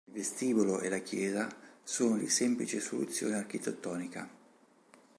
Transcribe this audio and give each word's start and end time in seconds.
Il 0.07 0.13
vestibolo 0.15 0.79
e 0.79 0.89
la 0.89 0.97
chiesa 0.97 1.47
sono 1.83 2.17
di 2.17 2.27
semplice 2.27 2.79
soluzione 2.79 3.35
architettonica. 3.35 4.27